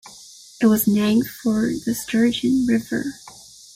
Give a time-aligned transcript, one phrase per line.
[0.59, 3.19] It was named for the Sturgeon River.